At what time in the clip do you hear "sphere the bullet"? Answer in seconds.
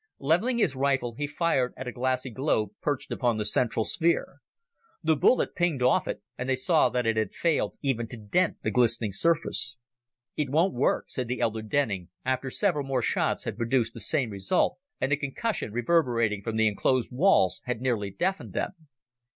3.85-5.53